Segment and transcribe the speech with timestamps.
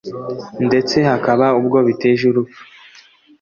[0.67, 2.61] ndetse hakaba ubwo biteje urupfu